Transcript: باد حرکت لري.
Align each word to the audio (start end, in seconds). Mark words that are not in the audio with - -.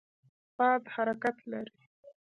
باد 0.57 0.83
حرکت 0.95 1.35
لري. 1.51 1.79